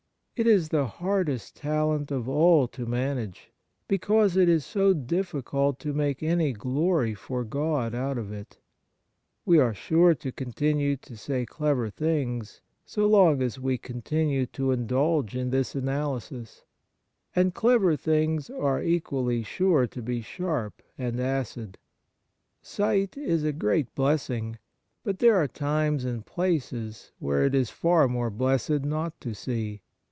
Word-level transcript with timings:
It 0.37 0.47
is 0.47 0.69
the 0.69 0.87
hardest 0.87 1.55
talent 1.55 2.09
of 2.09 2.27
all 2.27 2.67
to 2.69 2.87
manage, 2.87 3.51
because 3.87 4.35
it 4.35 4.49
is 4.49 4.65
so 4.65 4.91
difficult 4.91 5.77
to 5.81 5.93
make 5.93 6.23
any 6.23 6.51
glory 6.51 7.13
for 7.13 7.43
God 7.43 7.93
out 7.93 8.17
of 8.17 8.31
it. 8.31 8.57
We 9.45 9.59
are 9.59 9.75
sure 9.75 10.15
to 10.15 10.31
continue 10.31 10.97
to 10.97 11.15
say 11.15 11.45
clever 11.45 11.91
things 11.91 12.59
so 12.87 13.05
long 13.05 13.43
as 13.43 13.59
we 13.59 13.77
continue 13.77 14.47
to 14.47 14.71
indulge 14.71 15.35
in 15.35 15.51
this 15.51 15.75
analysis; 15.75 16.65
and 17.35 17.53
clever 17.53 17.95
things 17.95 18.49
are 18.49 18.81
equally 18.81 19.43
sure 19.43 19.85
to 19.85 20.01
be 20.01 20.21
58 20.21 20.23
Kindness 20.23 20.25
sharp 20.49 20.81
and 20.97 21.19
acid. 21.19 21.77
Sight 22.63 23.15
is 23.15 23.43
a 23.43 23.53
great 23.53 23.93
blessing, 23.93 24.57
but 25.03 25.19
there 25.19 25.35
are 25.35 25.47
times 25.47 26.03
and 26.03 26.25
places 26.25 27.11
where 27.19 27.45
it 27.45 27.53
is 27.53 27.69
far 27.69 28.07
more 28.07 28.31
blessed 28.31 28.83
not 28.83 29.21
to 29.21 29.35
see. 29.35 29.83